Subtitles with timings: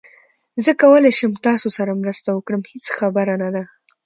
[0.63, 3.63] زه کولای شم تاسو سره مرسته وکړم، هیڅ خبره نه ده